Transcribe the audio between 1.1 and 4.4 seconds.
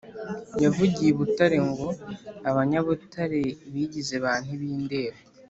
i Butare ngo Abanyabutare bigize ba